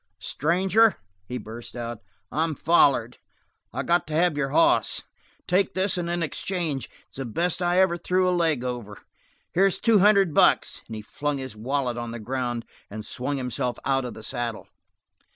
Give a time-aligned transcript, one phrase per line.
[0.17, 0.95] "Stranger,"
[1.27, 1.99] he burst out,
[2.31, 3.19] "I'm follered.
[3.71, 5.03] I got to have your hoss.
[5.45, 8.97] Take this one in exchange; it's the best I ever threw a leg over.
[9.51, 14.03] Here's two hundred bucks" he flung his wallet on the ground and swung himself out
[14.03, 14.69] of the saddle.